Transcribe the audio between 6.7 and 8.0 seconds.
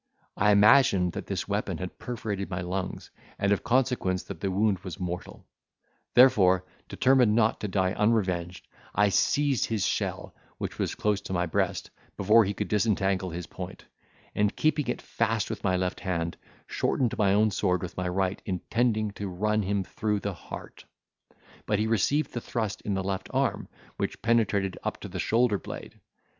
determined not to die